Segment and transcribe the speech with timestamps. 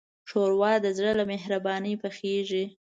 [0.29, 2.63] ښوروا د زړه له مهربانۍ پخیږي.